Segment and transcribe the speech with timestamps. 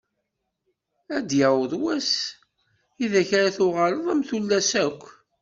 [1.15, 2.11] Ad d-yaweḍ wass
[3.03, 5.01] i deg ara uɣaleɣ am tullas akk.